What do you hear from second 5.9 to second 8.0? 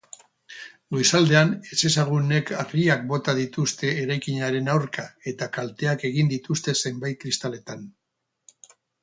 egin dituzte zenbait kristaletan.